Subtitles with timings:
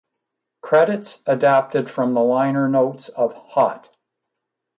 [0.61, 3.95] Credits adapted from the liner notes of "Hot".